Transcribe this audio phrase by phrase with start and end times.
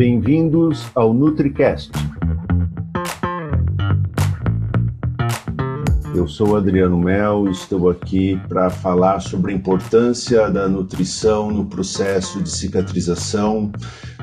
[0.00, 1.90] Bem-vindos ao NutriCast.
[6.14, 11.66] Eu sou Adriano Mel e estou aqui para falar sobre a importância da nutrição no
[11.66, 13.70] processo de cicatrização,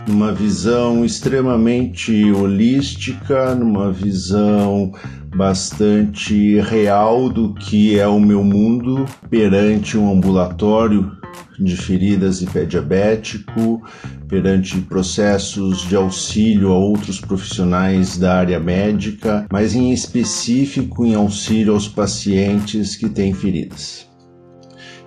[0.08, 4.92] numa visão extremamente holística, numa visão
[5.36, 11.17] bastante real do que é o meu mundo perante um ambulatório
[11.60, 13.82] de feridas e pé diabético,
[14.28, 21.74] perante processos de auxílio a outros profissionais da área médica, mas em específico em auxílio
[21.74, 24.08] aos pacientes que têm feridas.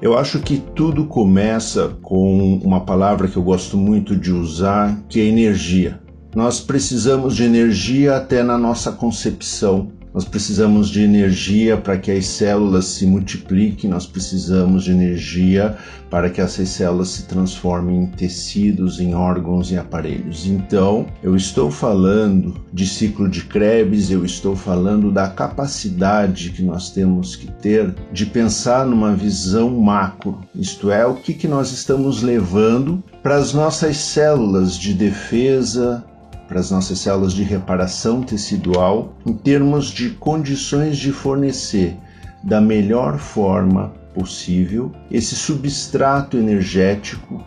[0.03, 5.21] Eu acho que tudo começa com uma palavra que eu gosto muito de usar, que
[5.21, 6.01] é energia.
[6.35, 12.27] Nós precisamos de energia até na nossa concepção nós precisamos de energia para que as
[12.27, 15.77] células se multipliquem, nós precisamos de energia
[16.11, 20.45] para que essas células se transformem em tecidos, em órgãos e aparelhos.
[20.47, 26.91] Então, eu estou falando de ciclo de Krebs, eu estou falando da capacidade que nós
[26.91, 32.23] temos que ter de pensar numa visão macro, isto é, o que, que nós estamos
[32.23, 36.05] levando para as nossas células de defesa,
[36.51, 41.96] para as nossas células de reparação tecidual em termos de condições de fornecer
[42.43, 47.40] da melhor forma possível esse substrato energético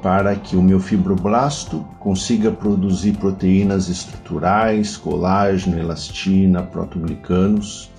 [0.00, 7.90] para que o meu fibroblasto consiga produzir proteínas estruturais, colágeno, elastina, protoglicanos,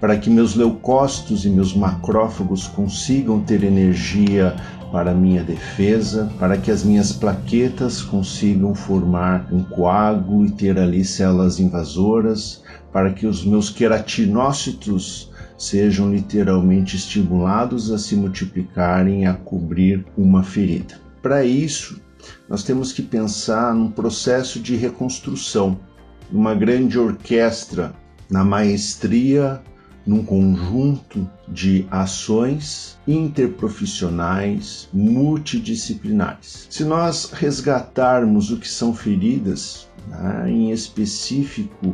[0.00, 4.56] para que meus leucócitos e meus macrófagos consigam ter energia
[4.96, 11.04] para minha defesa, para que as minhas plaquetas consigam formar um coágulo e ter ali
[11.04, 12.62] células invasoras,
[12.94, 20.98] para que os meus queratinócitos sejam literalmente estimulados a se multiplicarem a cobrir uma ferida.
[21.20, 22.00] Para isso,
[22.48, 25.78] nós temos que pensar num processo de reconstrução,
[26.32, 27.92] numa grande orquestra,
[28.30, 29.60] na maestria
[30.06, 36.68] num conjunto de ações interprofissionais multidisciplinares.
[36.70, 41.92] Se nós resgatarmos o que são feridas, né, em específico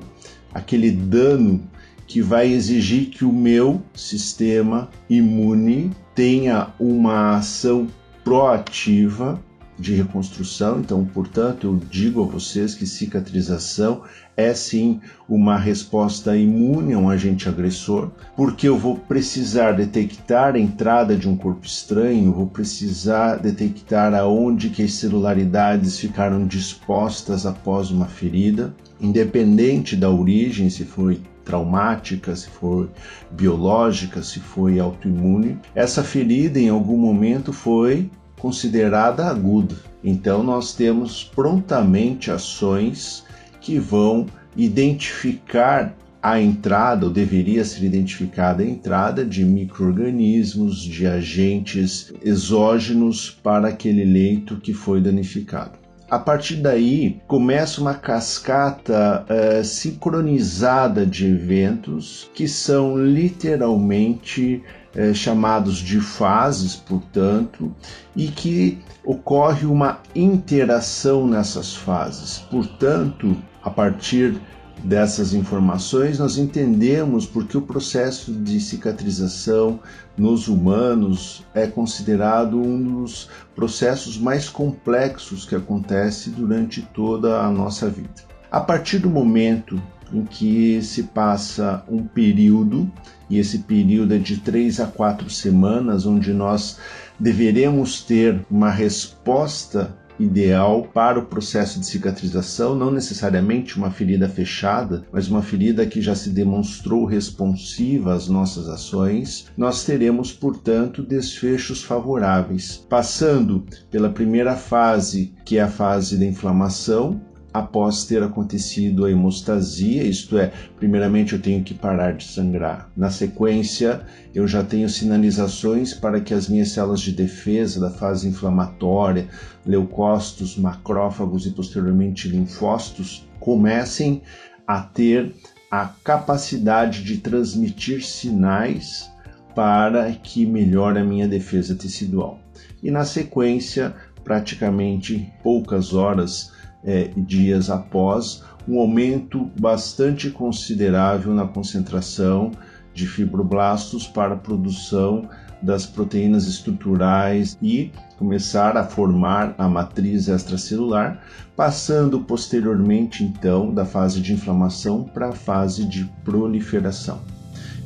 [0.52, 1.62] aquele dano
[2.06, 7.86] que vai exigir que o meu sistema imune tenha uma ação
[8.22, 9.42] proativa
[9.78, 10.80] de reconstrução.
[10.80, 14.02] Então, portanto, eu digo a vocês que cicatrização
[14.36, 20.58] é sim uma resposta imune a um agente agressor, porque eu vou precisar detectar a
[20.58, 27.90] entrada de um corpo estranho, vou precisar detectar aonde que as celularidades ficaram dispostas após
[27.90, 32.88] uma ferida, independente da origem, se foi traumática, se foi
[33.30, 35.58] biológica, se foi autoimune.
[35.74, 38.10] Essa ferida em algum momento foi
[38.42, 39.76] considerada aguda.
[40.02, 43.22] Então nós temos prontamente ações
[43.60, 44.26] que vão
[44.56, 53.68] identificar a entrada, ou deveria ser identificada a entrada de micro-organismos, de agentes exógenos para
[53.68, 55.78] aquele leito que foi danificado.
[56.10, 64.62] A partir daí começa uma cascata uh, sincronizada de eventos que são literalmente
[64.94, 67.74] é, chamados de fases, portanto,
[68.14, 72.38] e que ocorre uma interação nessas fases.
[72.50, 74.40] Portanto, a partir
[74.84, 79.78] dessas informações, nós entendemos porque o processo de cicatrização
[80.16, 87.88] nos humanos é considerado um dos processos mais complexos que acontece durante toda a nossa
[87.88, 88.10] vida.
[88.50, 89.80] A partir do momento
[90.12, 92.90] em que se passa um período,
[93.32, 96.76] e esse período é de três a quatro semanas, onde nós
[97.18, 105.06] deveremos ter uma resposta ideal para o processo de cicatrização, não necessariamente uma ferida fechada,
[105.10, 111.82] mas uma ferida que já se demonstrou responsiva às nossas ações, nós teremos, portanto, desfechos
[111.82, 112.84] favoráveis.
[112.86, 117.18] Passando pela primeira fase, que é a fase da inflamação,
[117.52, 122.90] após ter acontecido a hemostasia, isto é, primeiramente eu tenho que parar de sangrar.
[122.96, 124.02] Na sequência,
[124.34, 129.28] eu já tenho sinalizações para que as minhas células de defesa da fase inflamatória,
[129.66, 134.22] leucócitos, macrófagos e posteriormente linfócitos comecem
[134.66, 135.34] a ter
[135.70, 139.10] a capacidade de transmitir sinais
[139.54, 142.40] para que melhore a minha defesa tecidual.
[142.82, 143.94] E na sequência,
[144.24, 146.52] praticamente poucas horas
[146.84, 152.52] é, dias após, um aumento bastante considerável na concentração
[152.94, 155.28] de fibroblastos para a produção
[155.62, 161.22] das proteínas estruturais e começar a formar a matriz extracelular,
[161.56, 167.20] passando posteriormente então da fase de inflamação para a fase de proliferação.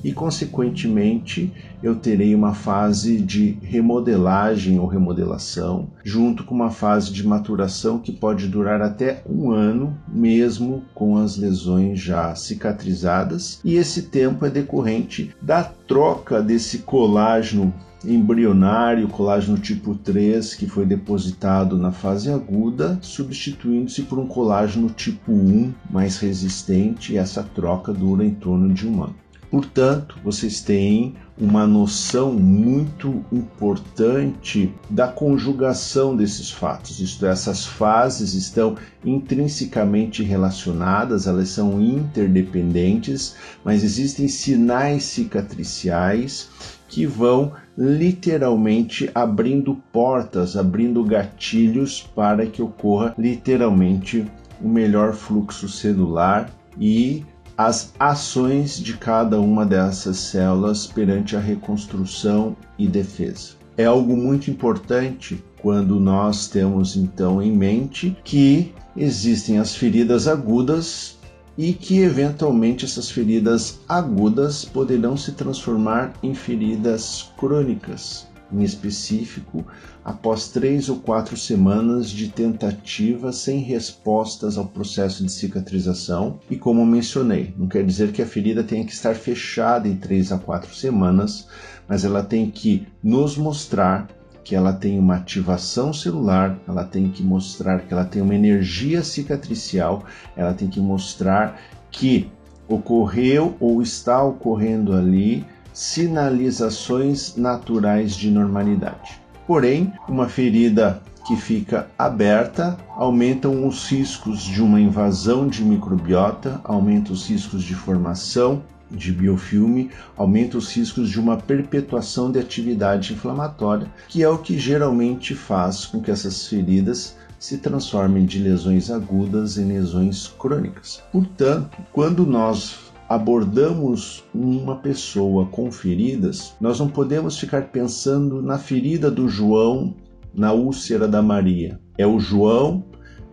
[0.02, 1.52] E, consequentemente,
[1.82, 8.12] eu terei uma fase de remodelagem ou remodelação, junto com uma fase de maturação que
[8.12, 14.50] pode durar até um ano, mesmo com as lesões já cicatrizadas, e esse tempo é
[14.50, 17.72] decorrente da troca desse colágeno
[18.04, 25.32] embrionário, colágeno tipo 3, que foi depositado na fase aguda, substituindo-se por um colágeno tipo
[25.32, 29.16] 1 mais resistente, e essa troca dura em torno de um ano.
[29.50, 36.98] Portanto, vocês têm uma noção muito importante da conjugação desses fatos.
[36.98, 46.48] Isto é, essas fases estão intrinsecamente relacionadas, elas são interdependentes, mas existem sinais cicatriciais
[46.88, 54.24] que vão literalmente abrindo portas, abrindo gatilhos para que ocorra literalmente
[54.62, 57.24] o melhor fluxo celular e
[57.56, 63.54] as ações de cada uma dessas células perante a reconstrução e defesa.
[63.78, 71.16] É algo muito importante quando nós temos então em mente que existem as feridas agudas
[71.56, 79.66] e que eventualmente essas feridas agudas poderão se transformar em feridas crônicas em específico,
[80.04, 86.38] após três ou quatro semanas de tentativa sem respostas ao processo de cicatrização.
[86.48, 90.30] E como mencionei, não quer dizer que a ferida tenha que estar fechada em três
[90.30, 91.48] a quatro semanas,
[91.88, 94.08] mas ela tem que nos mostrar
[94.44, 99.02] que ela tem uma ativação celular, ela tem que mostrar que ela tem uma energia
[99.02, 100.04] cicatricial,
[100.36, 101.60] ela tem que mostrar
[101.90, 102.30] que
[102.68, 105.44] ocorreu ou está ocorrendo ali
[105.76, 109.20] sinalizações naturais de normalidade.
[109.46, 117.12] Porém, uma ferida que fica aberta aumentam os riscos de uma invasão de microbiota, aumenta
[117.12, 123.92] os riscos de formação de biofilme, aumenta os riscos de uma perpetuação de atividade inflamatória,
[124.08, 129.58] que é o que geralmente faz com que essas feridas se transformem de lesões agudas
[129.58, 131.02] em lesões crônicas.
[131.12, 139.10] Portanto, quando nós abordamos uma pessoa com feridas, nós não podemos ficar pensando na ferida
[139.10, 139.94] do João,
[140.34, 141.80] na úlcera da Maria.
[141.96, 142.84] É o João,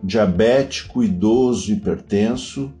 [0.02, 2.72] diabético, idoso, hipertenso,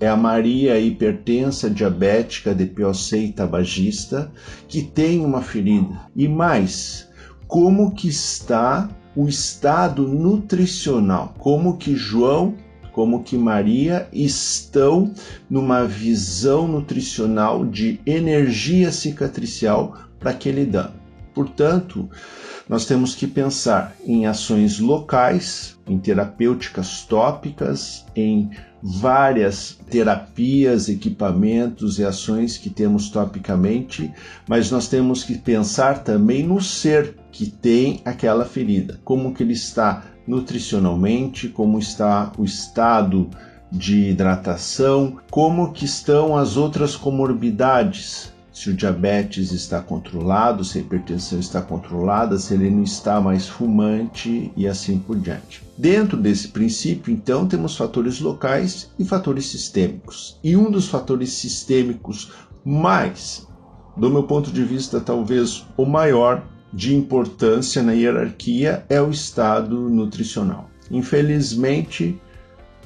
[0.00, 4.30] é a Maria hipertensa, diabética, DPOC e tabagista,
[4.68, 6.08] que tem uma ferida.
[6.14, 7.08] E mais,
[7.48, 11.34] como que está o estado nutricional?
[11.38, 12.54] Como que João
[12.98, 15.14] como que Maria estão
[15.48, 20.94] numa visão nutricional de energia cicatricial para aquele dano.
[21.32, 22.10] Portanto,
[22.68, 28.50] nós temos que pensar em ações locais, em terapêuticas tópicas, em
[28.82, 34.12] várias terapias, equipamentos e ações que temos topicamente,
[34.48, 39.52] mas nós temos que pensar também no ser que tem aquela ferida, como que ele
[39.52, 43.28] está nutricionalmente, como está o estado
[43.72, 50.80] de hidratação, como que estão as outras comorbidades, se o diabetes está controlado, se a
[50.80, 55.62] hipertensão está controlada, se ele não está mais fumante e assim por diante.
[55.76, 60.38] Dentro desse princípio, então, temos fatores locais e fatores sistêmicos.
[60.42, 62.32] E um dos fatores sistêmicos
[62.64, 63.46] mais,
[63.96, 69.88] do meu ponto de vista, talvez o maior, de importância na hierarquia é o estado
[69.88, 70.70] nutricional.
[70.90, 72.20] Infelizmente,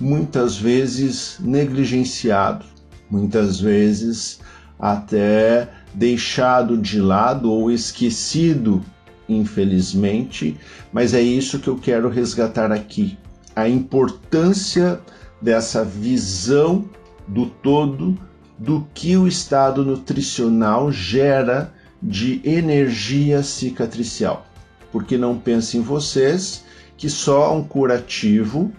[0.00, 2.64] muitas vezes negligenciado,
[3.10, 4.40] muitas vezes
[4.78, 8.82] até deixado de lado ou esquecido,
[9.28, 10.56] infelizmente,
[10.92, 13.16] mas é isso que eu quero resgatar aqui.
[13.54, 15.00] A importância
[15.40, 16.88] dessa visão
[17.28, 18.18] do todo
[18.58, 21.72] do que o estado nutricional gera
[22.02, 24.46] de energia cicatricial.
[24.90, 26.64] Porque não pensem vocês
[26.96, 28.72] que só um curativo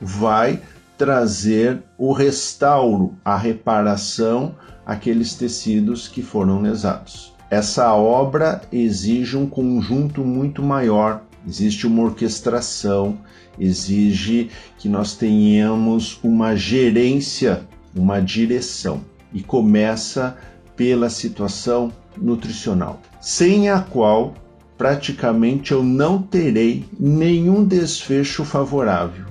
[0.00, 0.60] vai
[0.96, 7.32] trazer o restauro, a reparação àqueles tecidos que foram lesados.
[7.50, 13.18] Essa obra exige um conjunto muito maior, existe uma orquestração,
[13.58, 19.00] exige que nós tenhamos uma gerência, uma direção.
[19.32, 20.36] E começa
[20.76, 24.34] pela situação nutricional, sem a qual
[24.76, 29.26] praticamente eu não terei nenhum desfecho favorável,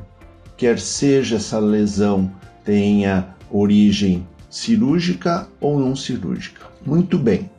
[0.56, 2.32] quer seja essa lesão
[2.64, 6.68] tenha origem cirúrgica ou não cirúrgica.
[6.86, 7.50] Muito bem.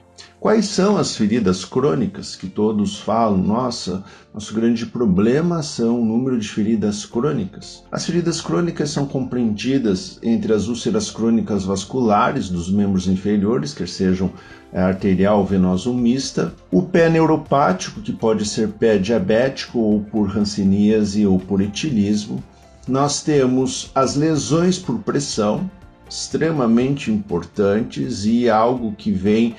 [0.41, 3.37] Quais são as feridas crônicas que todos falam?
[3.37, 7.85] Nossa, nosso grande problema são o número de feridas crônicas.
[7.93, 14.33] As feridas crônicas são compreendidas entre as úlceras crônicas vasculares dos membros inferiores, quer sejam
[14.73, 21.27] arterial, venosa ou mista, o pé neuropático, que pode ser pé diabético ou por hanseníase
[21.27, 22.43] ou por etilismo.
[22.89, 25.71] Nós temos as lesões por pressão,
[26.09, 29.55] extremamente importantes e algo que vem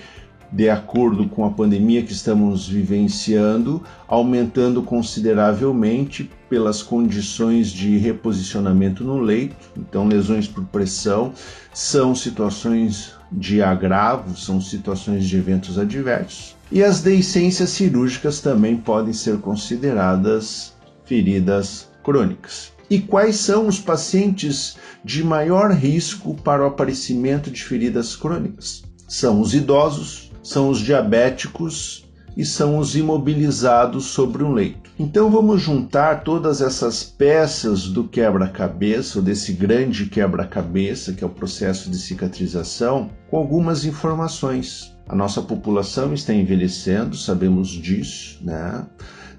[0.52, 9.20] de acordo com a pandemia que estamos vivenciando, aumentando consideravelmente pelas condições de reposicionamento no
[9.20, 9.72] leito.
[9.78, 11.34] Então, lesões por pressão
[11.74, 16.56] são situações de agravo, são situações de eventos adversos.
[16.70, 20.74] E as deiscências cirúrgicas também podem ser consideradas
[21.06, 22.72] feridas crônicas.
[22.90, 28.84] E quais são os pacientes de maior risco para o aparecimento de feridas crônicas?
[29.08, 32.06] São os idosos, são os diabéticos
[32.36, 34.90] e são os imobilizados sobre um leito.
[34.98, 41.90] Então vamos juntar todas essas peças do quebra-cabeça, desse grande quebra-cabeça que é o processo
[41.90, 44.96] de cicatrização, com algumas informações.
[45.08, 48.86] A nossa população está envelhecendo, sabemos disso, né?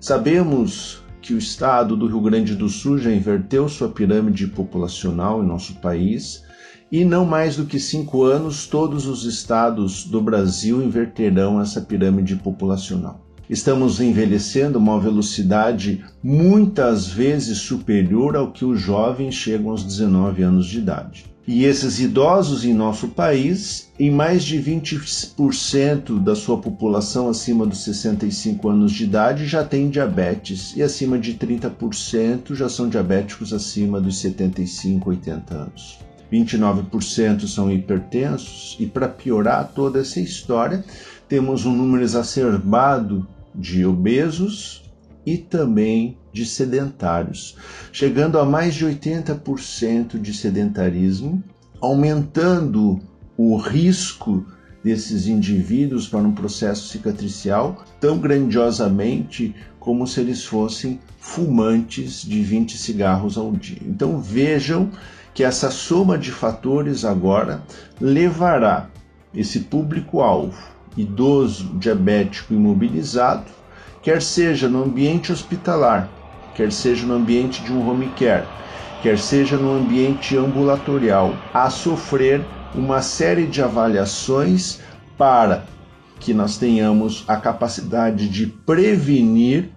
[0.01, 5.47] Sabemos que o estado do Rio Grande do Sul já inverteu sua pirâmide populacional em
[5.47, 6.43] nosso país
[6.93, 12.37] e não mais do que cinco anos, todos os estados do Brasil inverterão essa pirâmide
[12.37, 13.19] populacional.
[13.49, 20.43] Estamos envelhecendo a uma velocidade muitas vezes superior ao que os jovens chegam aos 19
[20.43, 21.33] anos de idade.
[21.49, 27.83] E esses idosos em nosso país, em mais de 20% da sua população acima dos
[27.85, 33.99] 65 anos de idade já tem diabetes e acima de 30% já são diabéticos acima
[33.99, 36.12] dos 75, 80 anos.
[36.33, 40.83] 29% são hipertensos, e para piorar toda essa história,
[41.29, 44.91] temos um número exacerbado de obesos
[45.27, 47.57] e também de sedentários,
[47.93, 51.45] chegando a mais de 80% de sedentarismo,
[51.81, 53.01] aumentando
[53.37, 54.47] o risco
[54.83, 62.77] desses indivíduos para um processo cicatricial tão grandiosamente como se eles fossem fumantes de 20
[62.77, 63.79] cigarros ao dia.
[63.87, 64.91] Então vejam
[65.35, 67.63] que essa soma de fatores agora
[68.01, 68.89] levará
[69.35, 70.59] esse público-alvo,
[70.97, 73.47] idoso, diabético imobilizado,
[74.03, 76.09] quer seja no ambiente hospitalar,
[76.55, 78.47] quer seja no ambiente de um home care,
[79.03, 84.81] quer seja no ambiente ambulatorial, a sofrer uma série de avaliações
[85.17, 85.65] para
[86.21, 89.71] que nós tenhamos a capacidade de prevenir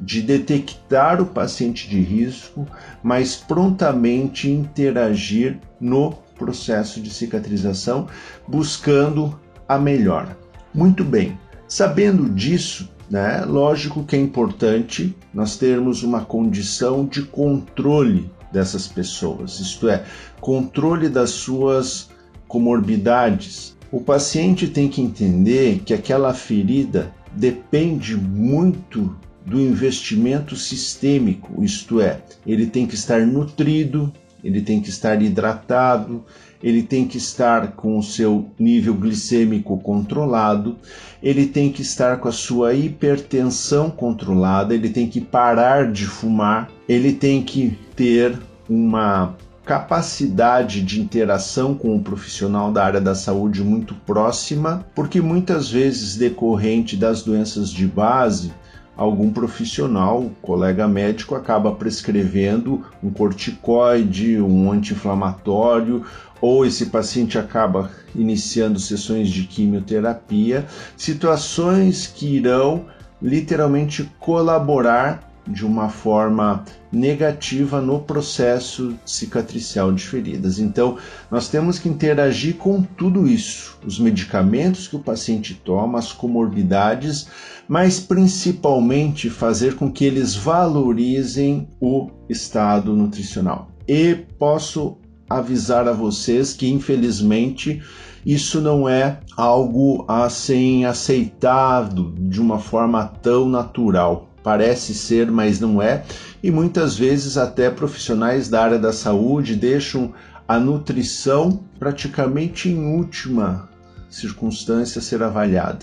[0.00, 2.66] de detectar o paciente de risco,
[3.02, 8.08] mas prontamente interagir no processo de cicatrização,
[8.46, 10.36] buscando a melhora.
[10.74, 18.30] Muito bem, sabendo disso, né, lógico que é importante nós termos uma condição de controle
[18.52, 20.04] dessas pessoas, isto é,
[20.40, 22.08] controle das suas
[22.48, 23.76] comorbidades.
[23.90, 32.20] O paciente tem que entender que aquela ferida depende muito do investimento sistêmico, isto é,
[32.46, 36.24] ele tem que estar nutrido, ele tem que estar hidratado,
[36.62, 40.76] ele tem que estar com o seu nível glicêmico controlado,
[41.22, 46.70] ele tem que estar com a sua hipertensão controlada, ele tem que parar de fumar,
[46.88, 53.62] ele tem que ter uma capacidade de interação com o profissional da área da saúde
[53.62, 58.52] muito próxima, porque muitas vezes decorrente das doenças de base,
[58.96, 66.04] algum profissional, colega médico, acaba prescrevendo um corticoide, um anti-inflamatório,
[66.40, 72.86] ou esse paciente acaba iniciando sessões de quimioterapia, situações que irão
[73.20, 80.58] literalmente colaborar de uma forma negativa no processo cicatricial de feridas.
[80.58, 80.96] Então,
[81.30, 87.26] nós temos que interagir com tudo isso: os medicamentos que o paciente toma, as comorbidades,
[87.68, 93.68] mas principalmente fazer com que eles valorizem o estado nutricional.
[93.86, 94.96] E posso
[95.28, 97.82] avisar a vocês que, infelizmente,
[98.24, 105.58] isso não é algo a ser aceitado de uma forma tão natural parece ser, mas
[105.58, 106.04] não é,
[106.42, 110.12] e muitas vezes até profissionais da área da saúde deixam
[110.46, 113.70] a nutrição praticamente em última
[114.10, 115.80] circunstância ser avaliada.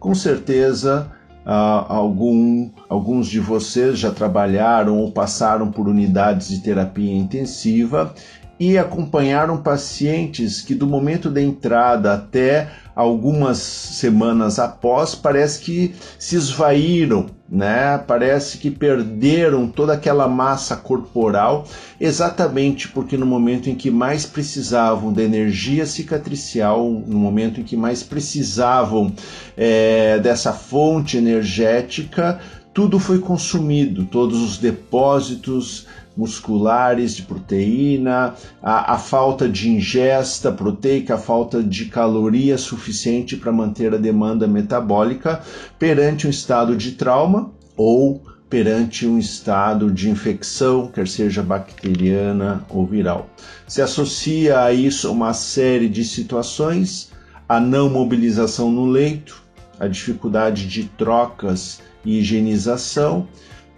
[0.00, 1.12] Com certeza,
[1.46, 8.12] Uh, algum, alguns de vocês já trabalharam ou passaram por unidades de terapia intensiva
[8.60, 16.34] e acompanharam pacientes que, do momento da entrada até algumas semanas após, parece que se
[16.34, 17.96] esvaíram, né?
[17.96, 21.64] Parece que perderam toda aquela massa corporal,
[22.00, 27.76] exatamente porque no momento em que mais precisavam da energia cicatricial, no momento em que
[27.76, 29.12] mais precisavam
[29.56, 32.40] é, dessa fonte energética,
[32.74, 35.86] tudo foi consumido, todos os depósitos
[36.18, 43.52] musculares de proteína, a, a, falta de ingesta proteica, a falta de caloria suficiente para
[43.52, 45.40] manter a demanda metabólica
[45.78, 48.20] perante um estado de trauma ou
[48.50, 53.30] perante um estado de infecção, quer seja bacteriana ou viral.
[53.68, 57.12] Se associa a isso uma série de situações,
[57.48, 59.40] a não mobilização no leito,
[59.78, 63.28] a dificuldade de trocas e higienização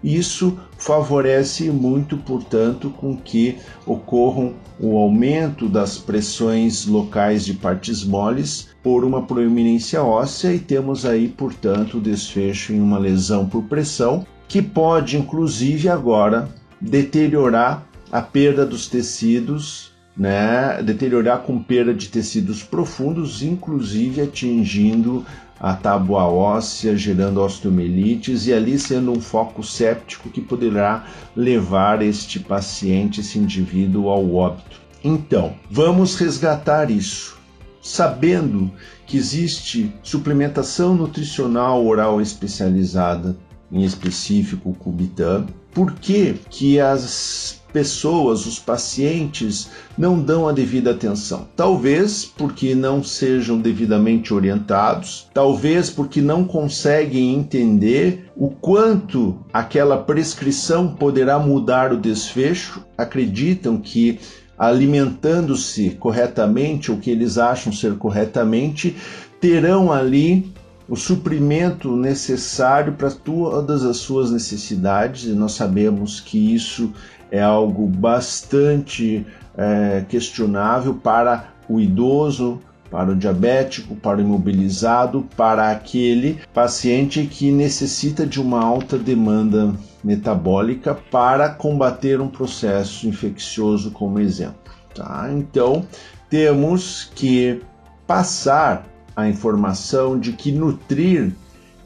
[0.03, 8.69] isso favorece muito, portanto, com que ocorram o aumento das pressões locais de partes moles
[8.81, 14.25] por uma proeminência óssea e temos aí, portanto, o desfecho em uma lesão por pressão,
[14.47, 20.81] que pode inclusive agora deteriorar a perda dos tecidos, né?
[20.83, 25.25] Deteriorar com perda de tecidos profundos, inclusive atingindo
[25.61, 32.39] a tábua óssea, gerando osteomelites e ali sendo um foco séptico que poderá levar este
[32.39, 34.81] paciente, esse indivíduo, ao óbito.
[35.03, 37.37] Então, vamos resgatar isso,
[37.79, 38.71] sabendo
[39.05, 43.37] que existe suplementação nutricional oral especializada,
[43.71, 45.45] em específico o Cubitan.
[45.71, 51.47] Por que, que as pessoas, os pacientes, não dão a devida atenção.
[51.55, 60.95] Talvez porque não sejam devidamente orientados, talvez porque não conseguem entender o quanto aquela prescrição
[60.95, 64.19] poderá mudar o desfecho, acreditam que
[64.57, 68.95] alimentando-se corretamente, o que eles acham ser corretamente,
[69.39, 70.53] terão ali
[70.87, 76.91] o suprimento necessário para todas as suas necessidades, e nós sabemos que isso
[77.31, 79.25] é algo bastante
[79.57, 82.59] é, questionável para o idoso,
[82.91, 89.73] para o diabético, para o imobilizado, para aquele paciente que necessita de uma alta demanda
[90.03, 94.73] metabólica para combater um processo infeccioso, como exemplo.
[94.93, 95.29] Tá?
[95.31, 95.85] Então,
[96.29, 97.61] temos que
[98.05, 101.31] passar a informação de que nutrir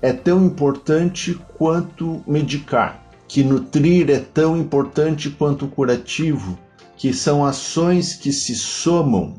[0.01, 6.57] é tão importante quanto medicar que nutrir é tão importante quanto curativo,
[6.97, 9.35] que são ações que se somam,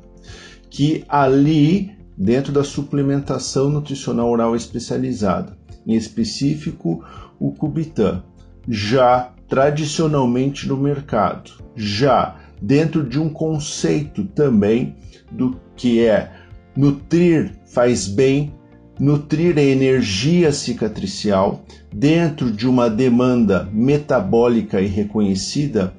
[0.69, 7.05] que ali, dentro da suplementação nutricional oral especializada, em específico
[7.39, 8.23] o Cubitan,
[8.69, 14.97] já tradicionalmente no mercado, já dentro de um conceito também
[15.31, 16.33] do que é
[16.77, 18.53] nutrir faz bem,
[18.99, 25.93] nutrir a energia cicatricial dentro de uma demanda metabólica e reconhecida,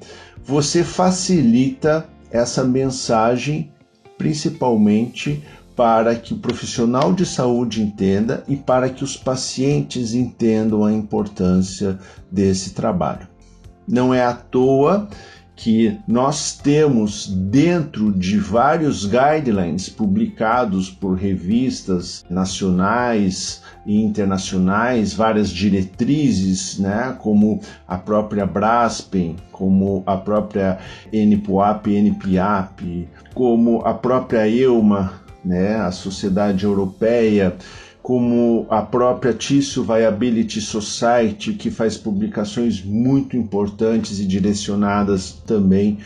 [0.44, 3.70] você facilita essa mensagem
[4.16, 5.42] principalmente
[5.76, 11.98] para que o profissional de saúde entenda e para que os pacientes entendam a importância
[12.30, 13.28] desse trabalho.
[13.86, 15.08] Não é à toa
[15.58, 26.78] que nós temos dentro de vários guidelines publicados por revistas nacionais e internacionais, várias diretrizes,
[26.78, 30.78] né, como a própria Braspen, como a própria
[31.12, 35.12] NPOAP, NPAP, como a própria EUMA,
[35.44, 37.56] né, a Sociedade Europeia
[38.08, 45.98] como a própria Tissue Viability Society, que faz publicações muito importantes e direcionadas também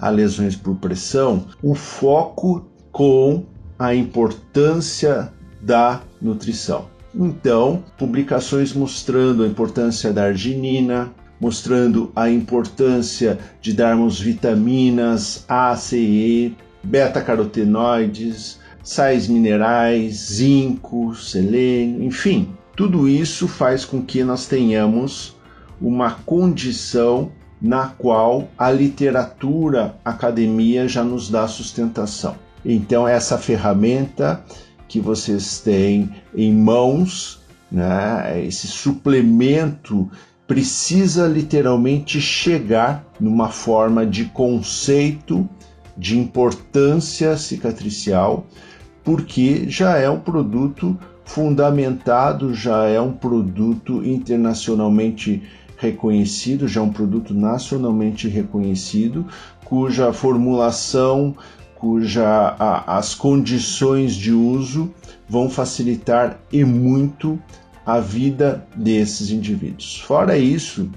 [0.00, 3.44] a lesões por pressão, o foco com
[3.78, 6.86] a importância da nutrição.
[7.14, 15.98] Então, publicações mostrando a importância da arginina, mostrando a importância de darmos vitaminas A, C
[15.98, 25.36] e E, beta-carotenoides, sais minerais, zinco, selênio, enfim, tudo isso faz com que nós tenhamos
[25.80, 32.36] uma condição na qual a literatura a academia já nos dá sustentação.
[32.64, 34.42] Então, essa ferramenta
[34.88, 37.40] que vocês têm em mãos,
[37.70, 40.10] né, esse suplemento
[40.46, 45.48] precisa literalmente chegar numa forma de conceito
[45.96, 48.46] de importância cicatricial
[49.10, 55.42] porque já é um produto fundamentado, já é um produto internacionalmente
[55.76, 59.26] reconhecido, já é um produto nacionalmente reconhecido,
[59.64, 61.34] cuja formulação,
[61.74, 64.94] cuja a, as condições de uso
[65.28, 67.36] vão facilitar e muito
[67.84, 70.00] a vida desses indivíduos.
[70.02, 70.88] Fora isso,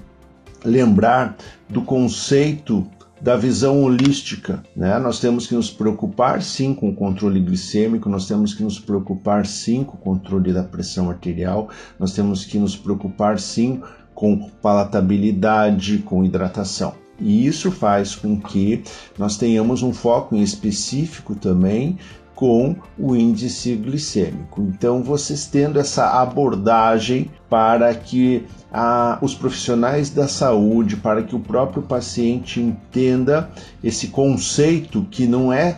[0.64, 1.36] lembrar
[1.68, 2.86] do conceito
[3.20, 4.62] da visão holística.
[4.76, 4.98] Né?
[4.98, 9.46] Nós temos que nos preocupar sim com o controle glicêmico, nós temos que nos preocupar
[9.46, 13.80] sim com o controle da pressão arterial, nós temos que nos preocupar sim
[14.14, 16.94] com palatabilidade, com hidratação.
[17.20, 18.82] E isso faz com que
[19.18, 21.98] nós tenhamos um foco em específico também
[22.34, 24.62] com o índice glicêmico.
[24.62, 28.44] Então, vocês tendo essa abordagem para que
[28.76, 33.48] a, os profissionais da saúde, para que o próprio paciente entenda
[33.84, 35.76] esse conceito que não é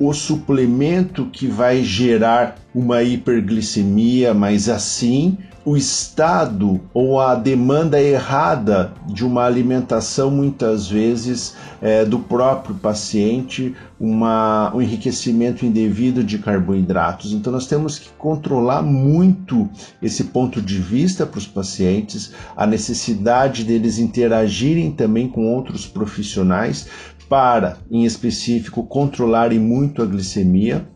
[0.00, 5.36] o suplemento que vai gerar uma hiperglicemia, mas assim
[5.68, 13.76] o estado ou a demanda errada de uma alimentação, muitas vezes, é, do próprio paciente,
[14.00, 17.34] uma, um enriquecimento indevido de carboidratos.
[17.34, 19.68] Então, nós temos que controlar muito
[20.00, 26.88] esse ponto de vista para os pacientes, a necessidade deles interagirem também com outros profissionais
[27.28, 30.88] para, em específico, controlarem muito a glicemia,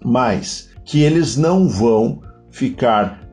[0.00, 2.20] mas que eles não vão
[2.52, 3.26] ficar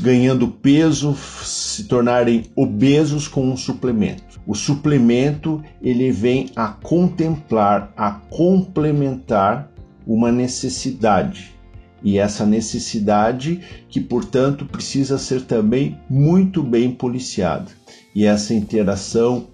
[0.00, 4.40] ganhando peso, se tornarem obesos com um suplemento.
[4.46, 9.70] O suplemento ele vem a contemplar, a complementar
[10.04, 11.54] uma necessidade.
[12.02, 17.70] E essa necessidade que, portanto, precisa ser também muito bem policiada.
[18.14, 19.46] E essa interação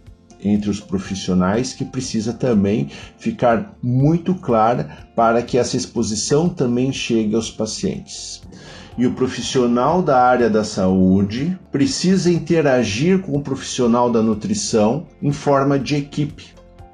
[0.42, 7.35] entre os profissionais que precisa também ficar muito clara para que essa exposição também chegue
[7.35, 8.40] aos pacientes
[8.98, 15.33] e o profissional da área da saúde precisa interagir com o profissional da nutrição em
[15.33, 16.48] forma de equipe.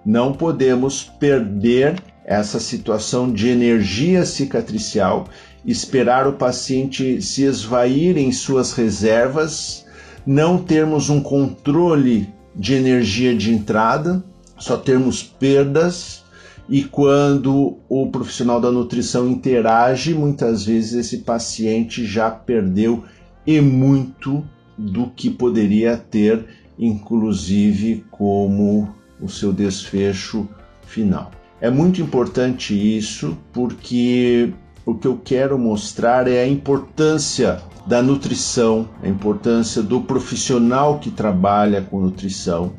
[0.04, 5.28] Não podemos perder essa situação de energia cicatricial,
[5.64, 9.84] esperar o paciente se esvair em suas reservas,
[10.26, 14.24] não termos um controle de energia de entrada,
[14.58, 16.24] só termos perdas
[16.68, 23.04] e quando o profissional da nutrição interage, muitas vezes esse paciente já perdeu
[23.46, 24.44] e muito
[24.76, 26.44] do que poderia ter,
[26.78, 28.88] inclusive como
[29.20, 30.48] o seu desfecho
[30.82, 31.30] final.
[31.60, 34.52] É muito importante isso porque
[34.84, 41.10] o que eu quero mostrar é a importância da nutrição, a importância do profissional que
[41.10, 42.72] trabalha com nutrição.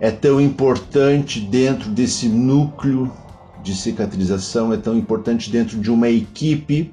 [0.00, 3.10] É tão importante dentro desse núcleo
[3.68, 6.90] de cicatrização é tão importante dentro de uma equipe.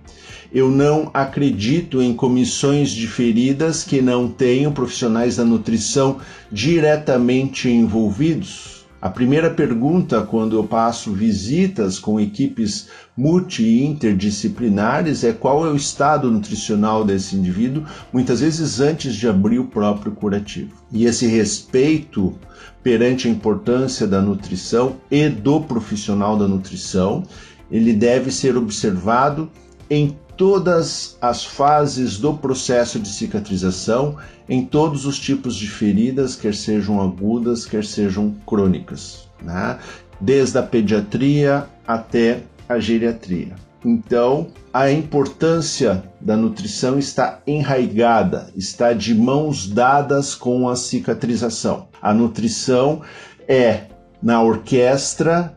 [0.54, 6.18] Eu não acredito em comissões de feridas que não tenham profissionais da nutrição
[6.52, 8.75] diretamente envolvidos.
[9.02, 15.70] A primeira pergunta, quando eu passo visitas com equipes multi e interdisciplinares, é qual é
[15.70, 20.74] o estado nutricional desse indivíduo, muitas vezes antes de abrir o próprio curativo.
[20.92, 22.34] E esse respeito
[22.82, 27.24] perante a importância da nutrição e do profissional da nutrição,
[27.70, 29.50] ele deve ser observado
[29.90, 34.18] em todas as fases do processo de cicatrização,
[34.48, 39.80] em todos os tipos de feridas, quer sejam agudas, quer sejam crônicas, né?
[40.20, 43.56] desde a pediatria até a geriatria.
[43.84, 51.88] Então, a importância da nutrição está enraigada, está de mãos dadas com a cicatrização.
[52.02, 53.02] A nutrição
[53.48, 53.84] é,
[54.22, 55.56] na orquestra,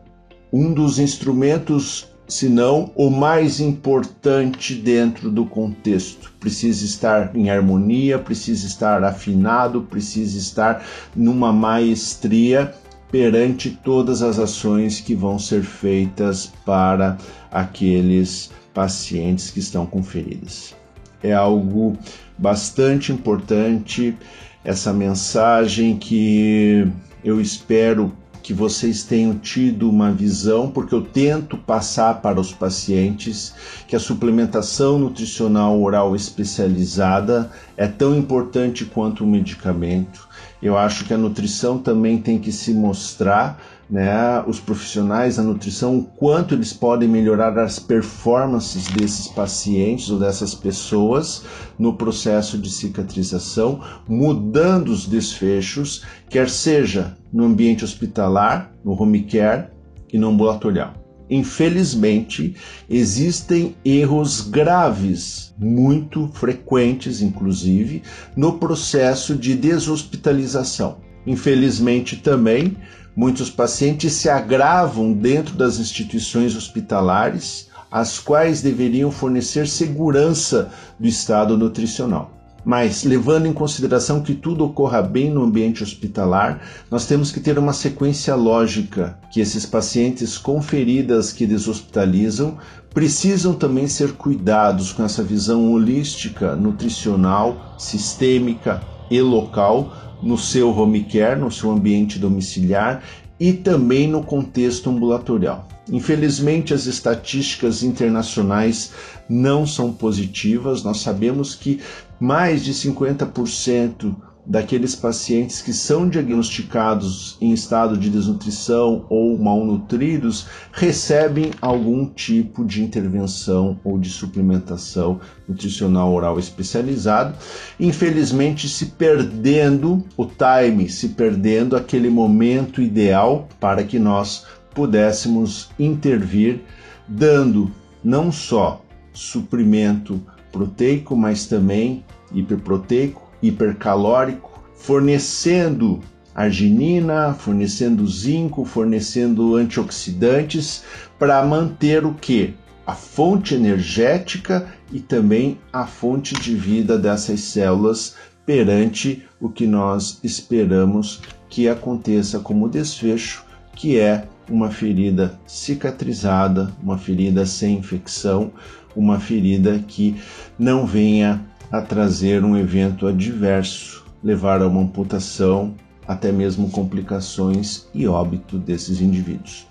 [0.53, 6.31] um dos instrumentos, se não o mais importante dentro do contexto.
[6.39, 12.71] Precisa estar em harmonia, precisa estar afinado, precisa estar numa maestria
[13.11, 17.17] perante todas as ações que vão ser feitas para
[17.51, 20.75] aqueles pacientes que estão com feridas.
[21.23, 21.97] É algo
[22.37, 24.15] bastante importante
[24.63, 26.87] essa mensagem que
[27.23, 28.13] eu espero
[28.49, 33.53] que vocês tenham tido uma visão, porque eu tento passar para os pacientes
[33.87, 40.27] que a suplementação nutricional oral especializada é tão importante quanto o medicamento.
[40.63, 45.97] Eu acho que a nutrição também tem que se mostrar né, os profissionais da nutrição,
[45.97, 51.43] o quanto eles podem melhorar as performances desses pacientes ou dessas pessoas
[51.77, 59.67] no processo de cicatrização, mudando os desfechos, quer seja no ambiente hospitalar, no home care
[60.13, 60.93] e no ambulatorial.
[61.27, 62.55] Infelizmente,
[62.89, 68.01] existem erros graves, muito frequentes, inclusive,
[68.35, 72.75] no processo de deshospitalização Infelizmente também,
[73.19, 81.57] muitos pacientes se agravam dentro das instituições hospitalares, as quais deveriam fornecer segurança do estado
[81.57, 82.31] nutricional.
[82.63, 87.59] Mas, levando em consideração que tudo ocorra bem no ambiente hospitalar, nós temos que ter
[87.59, 92.57] uma sequência lógica que esses pacientes com feridas que deshospitalizam
[92.93, 101.03] precisam também ser cuidados com essa visão holística, nutricional, sistêmica e local no seu home
[101.03, 103.03] care, no seu ambiente domiciliar
[103.39, 105.67] e também no contexto ambulatorial.
[105.91, 108.91] Infelizmente, as estatísticas internacionais
[109.27, 110.83] não são positivas.
[110.83, 111.79] Nós sabemos que
[112.19, 114.15] mais de 50%
[114.49, 122.83] daqueles pacientes que são diagnosticados em estado de desnutrição ou malnutridos recebem algum tipo de
[122.83, 127.35] intervenção ou de suplementação nutricional oral especializado,
[127.79, 136.61] infelizmente se perdendo o time, se perdendo aquele momento ideal para que nós pudéssemos intervir
[137.07, 137.71] dando
[138.03, 138.83] não só
[139.13, 140.19] suprimento
[140.51, 145.99] proteico, mas também hiperproteico, hipercalórico, fornecendo
[146.33, 150.83] arginina, fornecendo zinco, fornecendo antioxidantes
[151.17, 152.53] para manter o que?
[152.87, 160.19] A fonte energética e também a fonte de vida dessas células perante o que nós
[160.23, 168.51] esperamos que aconteça como desfecho, que é uma ferida cicatrizada, uma ferida sem infecção,
[168.95, 170.15] uma ferida que
[170.57, 175.73] não venha a trazer um evento adverso, levar a uma amputação,
[176.07, 179.67] até mesmo complicações e óbito desses indivíduos.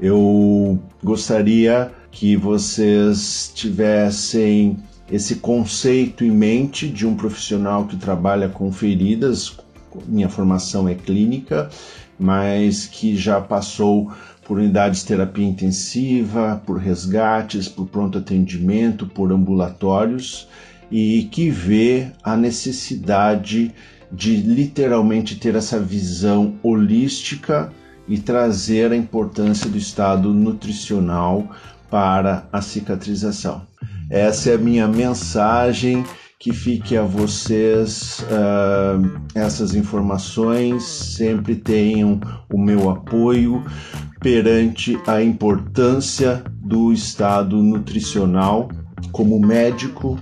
[0.00, 4.76] Eu gostaria que vocês tivessem
[5.10, 9.56] esse conceito em mente de um profissional que trabalha com feridas.
[10.06, 11.68] Minha formação é clínica,
[12.18, 14.12] mas que já passou
[14.44, 20.48] por unidades de terapia intensiva, por resgates, por pronto atendimento, por ambulatórios
[20.90, 23.72] e que vê a necessidade
[24.10, 27.72] de literalmente ter essa visão holística
[28.08, 31.48] e trazer a importância do estado nutricional
[31.88, 33.62] para a cicatrização.
[34.10, 36.04] Essa é a minha mensagem.
[36.42, 42.18] Que fique a vocês uh, essas informações, sempre tenham
[42.50, 43.62] o meu apoio
[44.20, 48.70] perante a importância do estado nutricional
[49.12, 50.18] como médico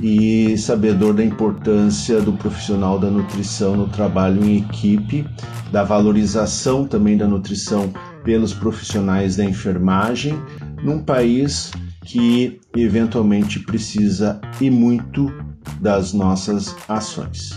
[0.00, 5.26] e sabedor da importância do profissional da nutrição no trabalho em equipe,
[5.70, 7.92] da valorização também da nutrição
[8.24, 10.34] pelos profissionais da enfermagem,
[10.82, 11.70] num país
[12.04, 15.32] que eventualmente precisa e muito
[15.80, 17.50] das nossas ações.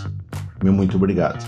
[0.63, 1.45] Meu muito obrigado.